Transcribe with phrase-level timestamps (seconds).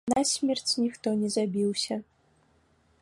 [0.11, 1.95] Насмерць ніхто не забіўся.